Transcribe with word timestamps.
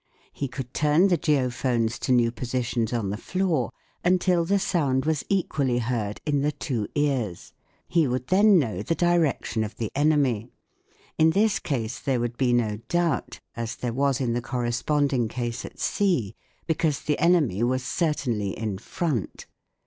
He 0.33 0.47
could 0.47 0.73
turn 0.73 1.09
the 1.09 1.17
geophones 1.19 1.99
to 1.99 2.11
new 2.11 2.31
positions 2.31 2.91
on 2.91 3.11
the 3.11 3.17
floor 3.17 3.69
until 4.03 4.43
the 4.45 4.57
sound 4.57 5.05
was 5.05 5.23
equally 5.29 5.77
heard 5.77 6.19
in 6.25 6.41
the 6.41 6.51
two 6.51 6.87
ears. 6.95 7.53
He 7.87 8.07
would 8.07 8.25
then 8.25 8.57
know 8.57 8.81
the 8.81 8.95
direction 8.95 9.63
of 9.63 9.75
the 9.75 9.91
enemy; 9.93 10.49
in 11.19 11.29
this 11.29 11.59
case 11.59 11.99
there 11.99 12.19
would 12.19 12.35
be 12.35 12.51
no 12.51 12.77
doubt, 12.89 13.41
as 13.55 13.75
there 13.75 13.93
was 13.93 14.19
in 14.19 14.33
the 14.33 14.41
corresponding 14.41 15.27
case 15.27 15.65
at 15.65 15.77
sea, 15.77 16.33
because 16.65 17.01
the 17.01 17.19
enemy 17.19 17.61
was 17.61 17.83
certainly 17.85 18.57
in 18.57 18.79
front. 18.79 19.45